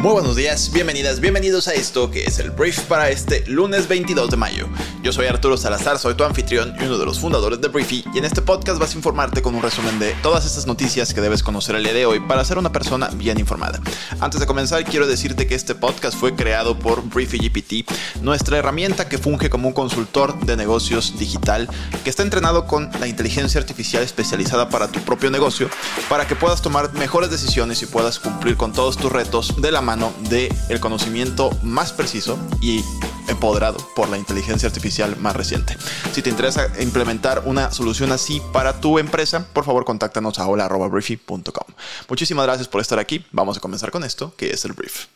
[0.00, 4.30] Muy buenos días, bienvenidas, bienvenidos a esto que es el brief para este lunes 22
[4.30, 4.66] de mayo.
[5.02, 8.18] Yo soy Arturo Salazar, soy tu anfitrión y uno de los fundadores de Briefy y
[8.18, 11.42] en este podcast vas a informarte con un resumen de todas estas noticias que debes
[11.42, 13.78] conocer el día de hoy para ser una persona bien informada.
[14.20, 19.06] Antes de comenzar quiero decirte que este podcast fue creado por Briefy GPT, nuestra herramienta
[19.06, 21.68] que funge como un consultor de negocios digital
[22.04, 25.68] que está entrenado con la inteligencia artificial especializada para tu propio negocio
[26.08, 29.82] para que puedas tomar mejores decisiones y puedas cumplir con todos tus retos de la
[29.82, 32.84] mano de el conocimiento más preciso y
[33.26, 35.76] empoderado por la inteligencia artificial más reciente.
[36.12, 41.74] Si te interesa implementar una solución así para tu empresa, por favor contáctanos a hola.briefy.com.
[42.08, 43.24] Muchísimas gracias por estar aquí.
[43.32, 45.06] Vamos a comenzar con esto, que es el brief.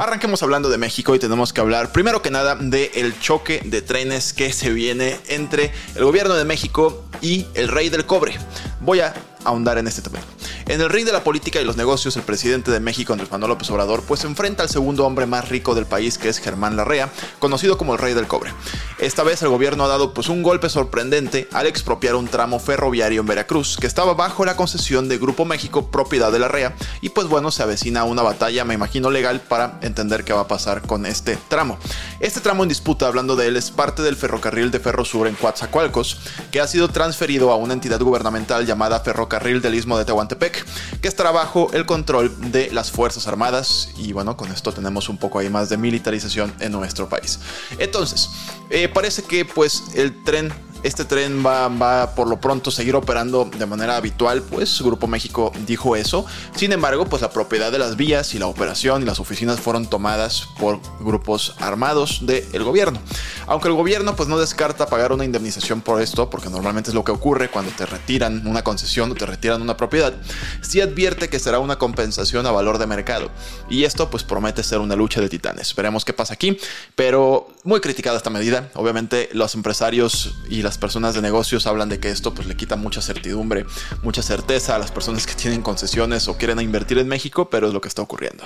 [0.00, 3.82] Arranquemos hablando de México y tenemos que hablar primero que nada del el choque de
[3.82, 8.38] trenes que se viene entre el gobierno de México y el rey del cobre.
[8.80, 10.18] Voy a ahondar en este tema.
[10.66, 13.50] En el ring de la política y los negocios, el presidente de México, Andrés Manuel
[13.50, 16.76] López Obrador, pues se enfrenta al segundo hombre más rico del país, que es Germán
[16.76, 18.52] Larrea, conocido como el rey del cobre.
[18.98, 23.20] Esta vez el gobierno ha dado pues un golpe sorprendente al expropiar un tramo ferroviario
[23.20, 27.26] en Veracruz, que estaba bajo la concesión de Grupo México, propiedad de Larrea, y pues
[27.26, 31.06] bueno, se avecina una batalla, me imagino, legal para entender qué va a pasar con
[31.06, 31.78] este tramo.
[32.24, 36.20] Este tramo en disputa, hablando de él, es parte del ferrocarril de Ferrosur en Coatzacoalcos,
[36.50, 40.64] que ha sido transferido a una entidad gubernamental llamada Ferrocarril del Istmo de Tehuantepec,
[41.02, 45.18] que estará bajo el control de las Fuerzas Armadas y bueno, con esto tenemos un
[45.18, 47.40] poco ahí más de militarización en nuestro país.
[47.78, 48.30] Entonces,
[48.70, 50.50] eh, parece que pues el tren
[50.84, 55.50] este tren va, va por lo pronto seguir operando de manera habitual, pues Grupo México
[55.66, 56.26] dijo eso.
[56.54, 59.86] Sin embargo, pues la propiedad de las vías y la operación y las oficinas fueron
[59.86, 63.00] tomadas por grupos armados del gobierno.
[63.46, 67.02] Aunque el gobierno pues no descarta pagar una indemnización por esto, porque normalmente es lo
[67.02, 70.14] que ocurre cuando te retiran una concesión o te retiran una propiedad,
[70.60, 73.30] sí advierte que será una compensación a valor de mercado.
[73.70, 75.74] Y esto pues promete ser una lucha de titanes.
[75.74, 76.58] Veremos qué pasa aquí,
[76.94, 78.70] pero muy criticada esta medida.
[78.74, 82.76] Obviamente los empresarios y las personas de negocios hablan de que esto pues le quita
[82.76, 83.66] mucha certidumbre,
[84.02, 87.74] mucha certeza a las personas que tienen concesiones o quieren invertir en México, pero es
[87.74, 88.44] lo que está ocurriendo.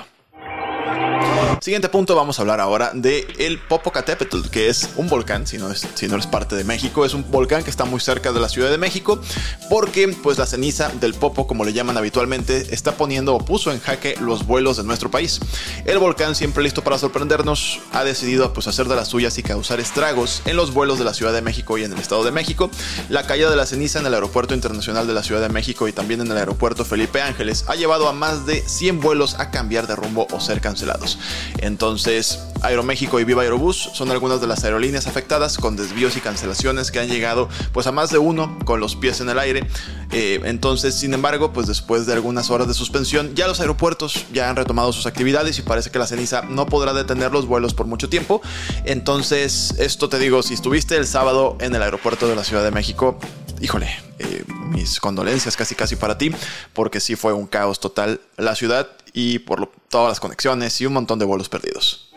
[1.60, 5.72] Siguiente punto, vamos a hablar ahora de el Popocatépetl, que es un volcán, si no,
[5.72, 8.38] es, si no eres parte de México, es un volcán que está muy cerca de
[8.38, 9.20] la Ciudad de México,
[9.68, 13.80] porque pues la ceniza del Popo, como le llaman habitualmente, está poniendo o puso en
[13.80, 15.40] jaque los vuelos de nuestro país.
[15.84, 19.80] El volcán, siempre listo para sorprendernos, ha decidido pues hacer de las suyas y causar
[19.80, 22.70] estragos en los vuelos de la Ciudad de México y en el Estado de México.
[23.08, 25.92] La caída de la ceniza en el Aeropuerto Internacional de la Ciudad de México y
[25.92, 29.88] también en el Aeropuerto Felipe Ángeles ha llevado a más de 100 vuelos a cambiar
[29.88, 31.18] de rumbo o ser cancelados.
[31.58, 36.90] Entonces, Aeroméxico y Viva Aerobús son algunas de las aerolíneas afectadas con desvíos y cancelaciones
[36.90, 39.66] que han llegado pues a más de uno con los pies en el aire.
[40.12, 44.48] Eh, entonces, sin embargo, pues después de algunas horas de suspensión, ya los aeropuertos ya
[44.50, 47.86] han retomado sus actividades y parece que la ceniza no podrá detener los vuelos por
[47.86, 48.40] mucho tiempo.
[48.84, 52.70] Entonces, esto te digo, si estuviste el sábado en el aeropuerto de la Ciudad de
[52.70, 53.18] México,
[53.60, 53.88] híjole,
[54.18, 56.30] eh, mis condolencias casi casi para ti,
[56.72, 60.92] porque sí fue un caos total la ciudad y por todas las conexiones y un
[60.92, 62.12] montón de vuelos perdidos.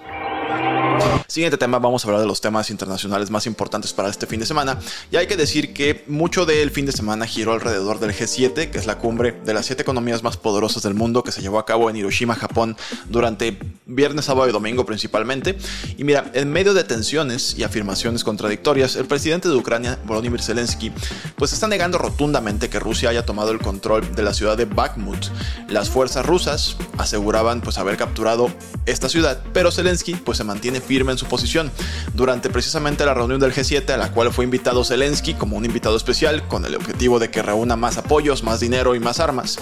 [1.31, 4.45] Siguiente tema, vamos a hablar de los temas internacionales más importantes para este fin de
[4.45, 4.77] semana.
[5.11, 8.77] Y hay que decir que mucho del fin de semana giró alrededor del G7, que
[8.77, 11.65] es la cumbre de las siete economías más poderosas del mundo que se llevó a
[11.65, 12.75] cabo en Hiroshima, Japón,
[13.07, 15.57] durante viernes, sábado y domingo principalmente.
[15.97, 20.91] Y mira, en medio de tensiones y afirmaciones contradictorias, el presidente de Ucrania, Volodymyr Zelensky,
[21.37, 25.27] pues está negando rotundamente que Rusia haya tomado el control de la ciudad de Bakhmut.
[25.69, 28.51] Las fuerzas rusas aseguraban pues haber capturado
[28.85, 31.71] esta ciudad, pero Zelensky pues se mantiene firme en su posición.
[32.13, 35.95] Durante precisamente la reunión del G7, a la cual fue invitado Zelensky como un invitado
[35.95, 39.59] especial, con el objetivo de que reúna más apoyos, más dinero y más armas,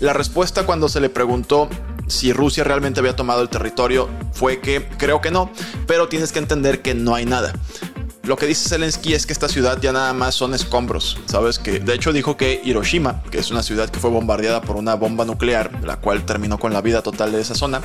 [0.00, 1.68] la respuesta cuando se le preguntó
[2.06, 5.50] si Rusia realmente había tomado el territorio fue que creo que no,
[5.86, 7.52] pero tienes que entender que no hay nada.
[8.24, 11.58] Lo que dice Zelensky es que esta ciudad ya nada más son escombros, ¿sabes?
[11.58, 14.94] Que de hecho dijo que Hiroshima, que es una ciudad que fue bombardeada por una
[14.94, 17.82] bomba nuclear, la cual terminó con la vida total de esa zona,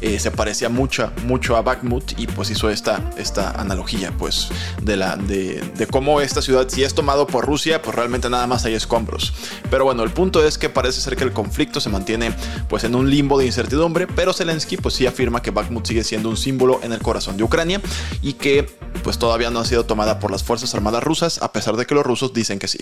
[0.00, 4.50] eh, se parecía mucho, mucho a Bakhmut y pues hizo esta, esta analogía, pues,
[4.80, 8.64] de, la, de, cómo esta ciudad, si es tomado por Rusia, pues realmente nada más
[8.66, 9.32] hay escombros.
[9.72, 12.32] Pero bueno, el punto es que parece ser que el conflicto se mantiene
[12.68, 16.28] pues en un limbo de incertidumbre, pero Zelensky pues sí afirma que Bakhmut sigue siendo
[16.28, 17.80] un símbolo en el corazón de Ucrania
[18.22, 18.68] y que
[19.02, 21.94] pues todavía no ha sido tomada por las Fuerzas Armadas rusas, a pesar de que
[21.94, 22.78] los rusos dicen que sí.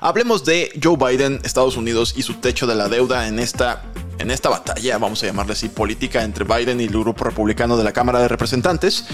[0.00, 3.82] Hablemos de Joe Biden, Estados Unidos y su techo de la deuda en esta
[4.18, 7.84] en esta batalla, vamos a llamarle así, política entre Biden y el grupo republicano de
[7.84, 9.04] la Cámara de Representantes.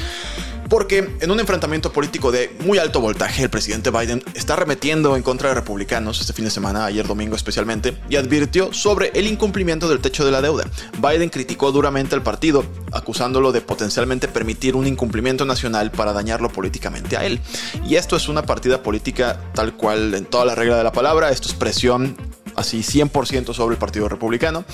[0.69, 5.23] Porque en un enfrentamiento político de muy alto voltaje, el presidente Biden está arremetiendo en
[5.23, 9.89] contra de republicanos este fin de semana, ayer domingo especialmente, y advirtió sobre el incumplimiento
[9.89, 10.65] del techo de la deuda.
[11.01, 17.17] Biden criticó duramente al partido, acusándolo de potencialmente permitir un incumplimiento nacional para dañarlo políticamente
[17.17, 17.41] a él.
[17.87, 21.31] Y esto es una partida política tal cual en toda la regla de la palabra,
[21.31, 22.17] esto es presión
[22.59, 24.65] así 100% sobre el Partido Republicano.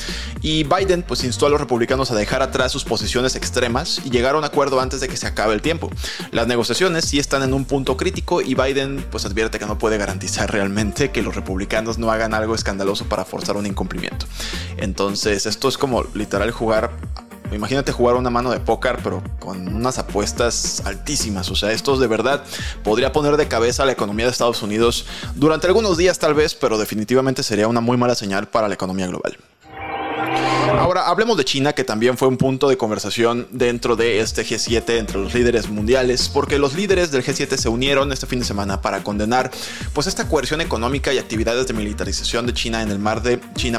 [0.40, 4.34] Y Biden pues instó a los republicanos a dejar atrás sus posiciones extremas y llegar
[4.34, 5.90] a un acuerdo antes de que se acabe el tiempo.
[6.30, 9.98] Las negociaciones sí están en un punto crítico y Biden pues advierte que no puede
[9.98, 14.26] garantizar realmente que los republicanos no hagan algo escandaloso para forzar un incumplimiento.
[14.76, 16.90] Entonces esto es como literal jugar
[17.54, 21.50] Imagínate jugar una mano de póker, pero con unas apuestas altísimas.
[21.50, 22.42] O sea, esto de verdad
[22.82, 26.54] podría poner de cabeza a la economía de Estados Unidos durante algunos días tal vez,
[26.54, 29.38] pero definitivamente sería una muy mala señal para la economía global.
[30.78, 34.98] Ahora hablemos de China, que también fue un punto de conversación dentro de este G7
[34.98, 38.80] entre los líderes mundiales, porque los líderes del G7 se unieron este fin de semana
[38.80, 39.50] para condenar
[39.92, 43.78] pues esta coerción económica y actividades de militarización de China en el mar de China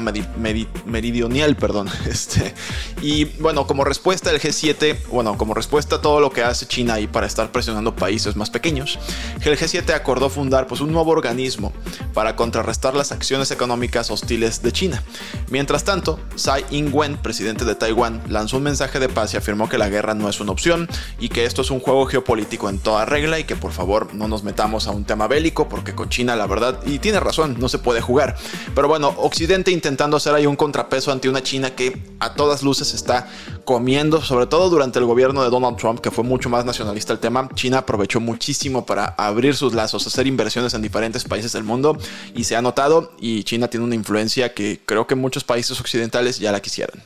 [0.86, 1.88] meridional, perdón.
[2.06, 2.54] Este,
[3.02, 6.94] y bueno, como respuesta del G7, bueno, como respuesta a todo lo que hace China
[6.94, 8.98] ahí para estar presionando países más pequeños,
[9.44, 11.72] el G7 acordó fundar pues un nuevo organismo
[12.14, 15.02] para contrarrestar las acciones económicas hostiles de China.
[15.50, 19.78] Mientras tanto, Tsai Ing-wen, presidente de Taiwán, lanzó un mensaje de paz y afirmó que
[19.78, 20.88] la guerra no es una opción
[21.18, 24.28] y que esto es un juego geopolítico en toda regla y que por favor no
[24.28, 27.68] nos metamos a un tema bélico porque con China la verdad, y tiene razón, no
[27.68, 28.36] se puede jugar.
[28.74, 32.94] Pero bueno, Occidente intentando hacer ahí un contrapeso ante una China que a todas luces
[32.94, 33.28] está
[33.66, 37.18] comiendo, sobre todo durante el gobierno de Donald Trump, que fue mucho más nacionalista el
[37.18, 37.50] tema.
[37.54, 41.98] China aprovechó muchísimo para abrir sus lazos, hacer inversiones en diferentes países del mundo
[42.34, 46.38] y se ha notado y China tiene una influencia que creo que muchos países occidentales
[46.38, 47.02] ya la quisieran.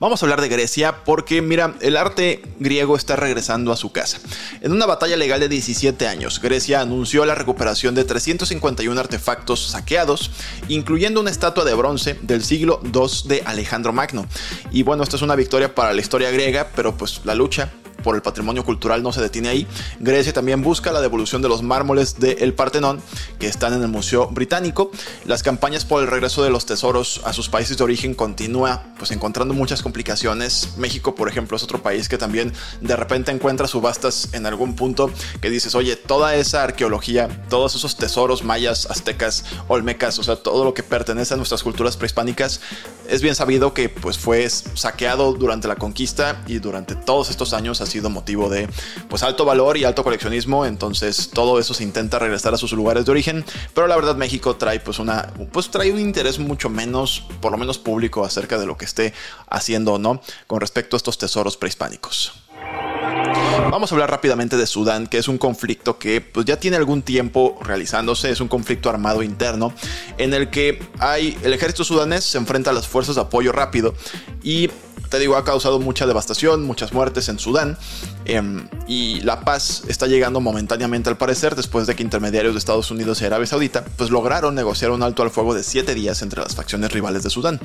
[0.00, 4.18] Vamos a hablar de Grecia porque, mira, el arte griego está regresando a su casa.
[4.60, 10.32] En una batalla legal de 17 años, Grecia anunció la recuperación de 351 artefactos saqueados,
[10.68, 14.26] incluyendo una estatua de bronce del siglo II de Alejandro Magno.
[14.70, 17.70] Y bueno, esta es una victoria para la historia griega, pero pues la lucha
[18.02, 19.66] por el patrimonio cultural no se detiene ahí.
[20.00, 23.00] Grecia también busca la devolución de los mármoles del Partenón
[23.38, 24.90] que están en el Museo Británico.
[25.24, 29.10] Las campañas por el regreso de los tesoros a sus países de origen continúa pues
[29.10, 30.74] encontrando muchas complicaciones.
[30.76, 35.10] México, por ejemplo, es otro país que también de repente encuentra subastas en algún punto
[35.40, 40.64] que dices, oye, toda esa arqueología, todos esos tesoros mayas, aztecas, olmecas, o sea, todo
[40.64, 42.60] lo que pertenece a nuestras culturas prehispánicas,
[43.08, 47.80] es bien sabido que pues fue saqueado durante la conquista y durante todos estos años
[47.92, 48.68] sido motivo de
[49.08, 53.04] pues alto valor y alto coleccionismo, entonces todo eso se intenta regresar a sus lugares
[53.04, 53.44] de origen,
[53.74, 57.58] pero la verdad México trae pues una pues trae un interés mucho menos, por lo
[57.58, 59.12] menos público acerca de lo que esté
[59.48, 62.32] haciendo o no con respecto a estos tesoros prehispánicos.
[63.70, 67.02] Vamos a hablar rápidamente de Sudán, que es un conflicto que pues, ya tiene algún
[67.02, 69.72] tiempo realizándose, es un conflicto armado interno
[70.18, 73.94] en el que hay el ejército sudanés se enfrenta a las fuerzas de apoyo rápido
[74.42, 74.70] y
[75.12, 77.76] te digo, ha causado mucha devastación, muchas muertes en Sudán.
[78.24, 82.90] Em, y la paz está llegando momentáneamente al parecer después de que intermediarios de Estados
[82.90, 86.40] Unidos y Arabia Saudita pues lograron negociar un alto al fuego de 7 días entre
[86.40, 87.60] las facciones rivales de Sudán.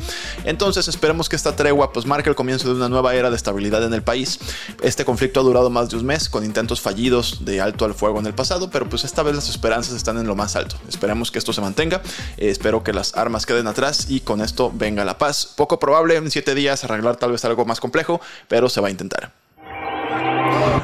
[0.46, 3.84] Entonces esperemos que esta tregua pues marque el comienzo de una nueva era de estabilidad
[3.84, 4.40] en el país.
[4.82, 8.20] Este conflicto ha durado más de un mes con intentos fallidos de alto al fuego
[8.20, 10.78] en el pasado, pero pues esta vez las esperanzas están en lo más alto.
[10.90, 12.02] Esperemos que esto se mantenga,
[12.38, 15.54] eh, espero que las armas queden atrás y con esto venga la paz.
[15.56, 18.92] Poco probable en 7 días arreglar tal vez algo más complejo, pero se va a
[18.92, 19.37] intentar.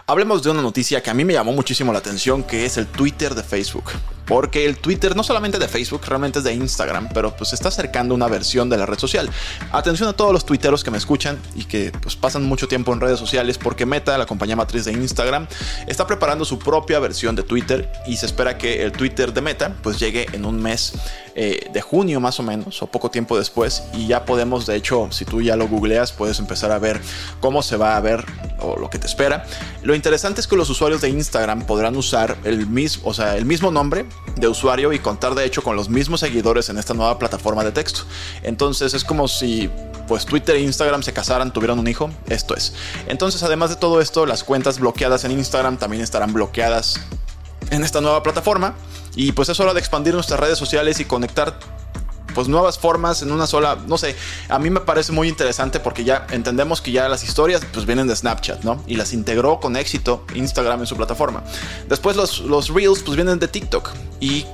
[0.05, 2.87] Hablemos de una noticia que a mí me llamó muchísimo la atención, que es el
[2.87, 3.85] Twitter de Facebook.
[4.25, 8.15] Porque el Twitter no solamente de Facebook, realmente es de Instagram, pero pues está acercando
[8.15, 9.29] una versión de la red social.
[9.71, 13.01] Atención a todos los tuiteros que me escuchan y que pues pasan mucho tiempo en
[13.01, 15.47] redes sociales porque Meta, la compañía matriz de Instagram,
[15.87, 19.75] está preparando su propia versión de Twitter y se espera que el Twitter de Meta
[19.81, 20.93] pues llegue en un mes
[21.35, 25.07] eh, de junio más o menos o poco tiempo después y ya podemos de hecho
[25.11, 27.01] si tú ya lo googleas puedes empezar a ver
[27.39, 28.23] cómo se va a ver
[28.59, 29.45] o lo que te espera.
[29.81, 33.45] Lo interesante es que los usuarios de Instagram podrán usar el mismo, o sea, el
[33.45, 37.19] mismo nombre de usuario y contar de hecho con los mismos seguidores en esta nueva
[37.19, 38.01] plataforma de texto.
[38.41, 39.69] Entonces es como si
[40.07, 42.73] pues Twitter e Instagram se casaran, tuvieran un hijo, esto es.
[43.07, 46.99] Entonces además de todo esto, las cuentas bloqueadas en Instagram también estarán bloqueadas
[47.69, 48.75] en esta nueva plataforma
[49.15, 51.59] y pues es hora de expandir nuestras redes sociales y conectar
[52.33, 54.15] pues nuevas formas en una sola, no sé,
[54.49, 58.07] a mí me parece muy interesante porque ya entendemos que ya las historias pues vienen
[58.07, 58.83] de Snapchat, ¿no?
[58.87, 61.43] Y las integró con éxito Instagram en su plataforma.
[61.87, 64.45] Después los, los Reels pues vienen de TikTok y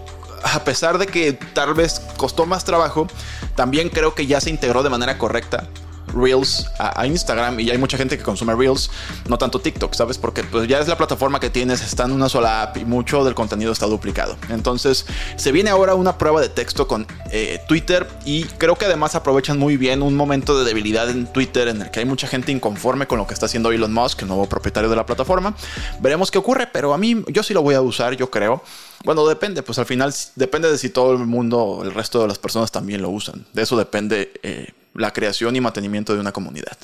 [0.44, 3.08] a pesar de que tal vez costó más trabajo,
[3.56, 5.68] también creo que ya se integró de manera correcta
[6.14, 8.90] Reels a, Instagram y hay mucha gente que consume Reels,
[9.28, 10.18] no tanto TikTok, ¿sabes?
[10.18, 13.24] Porque pues ya es la plataforma que tienes, está en una sola app y mucho
[13.24, 14.38] del contenido está duplicado.
[14.50, 19.16] Entonces se viene ahora una prueba de texto con eh, Twitter y creo que además
[19.16, 22.52] aprovechan muy bien un momento de debilidad en Twitter en el que hay mucha gente
[22.52, 25.56] inconforme con lo que está haciendo Elon Musk, el nuevo propietario de la plataforma.
[26.00, 28.64] Veremos qué ocurre, pero a mí yo sí lo voy a usar, yo creo.
[29.06, 32.38] Bueno, depende, pues al final depende de si todo el mundo, el resto de las
[32.38, 33.46] personas también lo usan.
[33.54, 36.78] De eso depende eh, la creación y mantenimiento de una comunidad.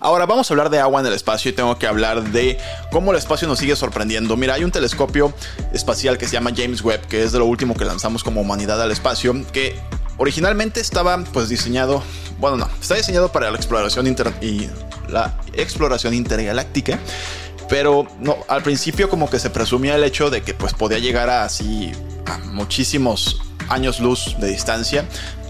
[0.00, 2.58] Ahora vamos a hablar de agua en el espacio y tengo que hablar de
[2.90, 4.36] cómo el espacio nos sigue sorprendiendo.
[4.36, 5.32] Mira, hay un telescopio
[5.72, 8.80] espacial que se llama James Webb, que es de lo último que lanzamos como humanidad
[8.80, 9.76] al espacio, que
[10.18, 12.02] originalmente estaba pues diseñado,
[12.38, 14.68] bueno no, está diseñado para la exploración inter y
[15.08, 16.98] la exploración intergaláctica.
[17.68, 18.06] Pero
[18.48, 21.90] al principio como que se presumía el hecho de que pues podía llegar a así
[22.26, 25.04] a muchísimos años luz de distancia,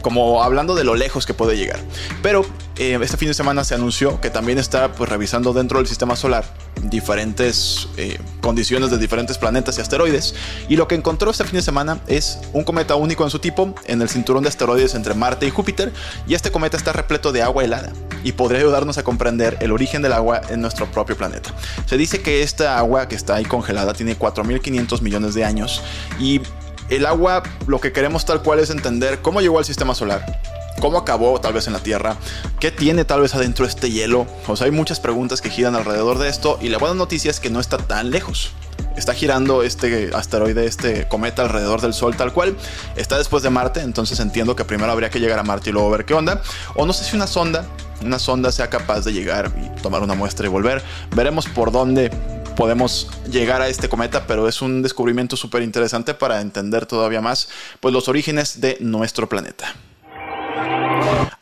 [0.07, 1.81] como hablando de lo lejos que puede llegar.
[2.23, 2.47] Pero
[2.77, 6.15] eh, este fin de semana se anunció que también está pues, revisando dentro del sistema
[6.15, 6.45] solar
[6.81, 10.37] diferentes eh, condiciones de diferentes planetas y asteroides.
[10.69, 13.75] Y lo que encontró este fin de semana es un cometa único en su tipo
[13.87, 15.93] en el cinturón de asteroides entre Marte y Júpiter.
[16.29, 20.03] Y este cometa está repleto de agua helada y podría ayudarnos a comprender el origen
[20.03, 21.53] del agua en nuestro propio planeta.
[21.87, 25.83] Se dice que esta agua que está ahí congelada tiene 4.500 millones de años
[26.21, 26.43] y
[26.89, 30.41] el agua, lo que queremos tal cual es entender cómo llegó al sistema solar,
[30.81, 32.17] cómo acabó tal vez en la Tierra,
[32.61, 34.27] qué tiene tal vez adentro este hielo.
[34.47, 37.41] O sea, hay muchas preguntas que giran alrededor de esto y la buena noticia es
[37.41, 38.53] que no está tan lejos.
[38.97, 42.57] Está girando este asteroide, este cometa alrededor del Sol tal cual.
[42.97, 45.91] Está después de Marte, entonces entiendo que primero habría que llegar a Marte y luego
[45.91, 46.41] ver qué onda.
[46.75, 47.67] O no sé si una sonda,
[48.03, 50.83] una sonda sea capaz de llegar y tomar una muestra y volver.
[51.15, 52.11] Veremos por dónde
[52.57, 57.49] podemos llegar a este cometa, pero es un descubrimiento súper interesante para entender todavía más
[57.81, 59.75] pues, los orígenes de nuestro planeta.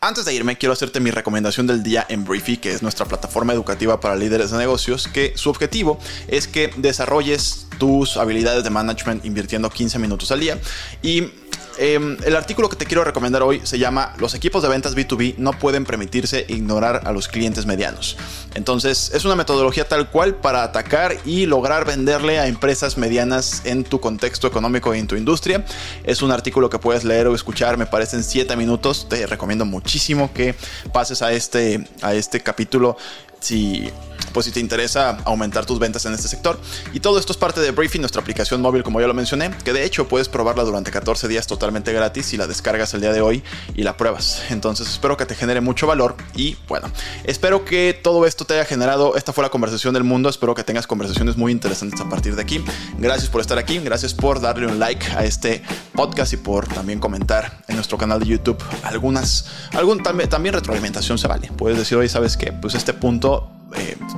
[0.00, 3.54] Antes de irme, quiero hacerte mi recomendación del día en Briefy, que es nuestra plataforma
[3.54, 9.24] educativa para líderes de negocios, que su objetivo es que desarrolles tus habilidades de management
[9.24, 10.58] invirtiendo 15 minutos al día.
[11.02, 11.30] Y
[11.76, 15.36] Em, el artículo que te quiero recomendar hoy se llama Los equipos de ventas B2B
[15.38, 18.16] no pueden permitirse ignorar a los clientes medianos.
[18.54, 23.84] Entonces, es una metodología tal cual para atacar y lograr venderle a empresas medianas en
[23.84, 25.64] tu contexto económico y en tu industria.
[26.04, 29.08] Es un artículo que puedes leer o escuchar, me parece en 7 minutos.
[29.08, 30.54] Te recomiendo muchísimo que
[30.92, 32.96] pases a este, a este capítulo
[33.40, 33.90] si
[34.34, 36.58] pues si te interesa aumentar tus ventas en este sector.
[36.92, 39.72] Y todo esto es parte de Briefing, nuestra aplicación móvil, como ya lo mencioné, que
[39.72, 43.20] de hecho puedes probarla durante 14 días totalmente gratis si la descargas el día de
[43.20, 43.42] hoy
[43.74, 44.42] y la pruebas.
[44.50, 46.90] Entonces espero que te genere mucho valor y bueno,
[47.22, 50.64] espero que todo esto te haya generado, esta fue la conversación del mundo, espero que
[50.64, 52.62] tengas conversaciones muy interesantes a partir de aquí.
[52.98, 55.62] Gracias por estar aquí, gracias por darle un like a este
[55.94, 61.18] podcast y por también comentar en nuestro canal de YouTube algunas, algún, también, también retroalimentación
[61.18, 61.50] se vale.
[61.56, 63.53] Puedes decir, hoy sabes que pues este punto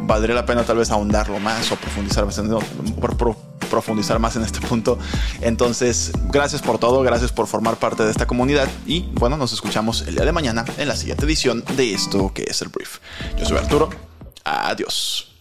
[0.03, 2.57] valdría la pena tal vez ahondarlo más o profundizar más, en,
[3.71, 4.99] profundizar más en este punto.
[5.41, 10.03] Entonces, gracias por todo, gracias por formar parte de esta comunidad y bueno, nos escuchamos
[10.03, 12.99] el día de mañana en la siguiente edición de esto que es el brief.
[13.39, 13.91] Yo soy Arturo,
[14.45, 15.33] adiós.